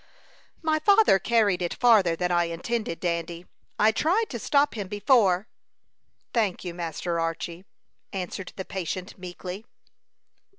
[0.63, 3.45] "My father carried it farther than I intended, Dandy.
[3.77, 5.47] I tried to stop him before."
[6.33, 7.65] "Thank you, Master Archy,"
[8.11, 9.63] answered the patient, meekly.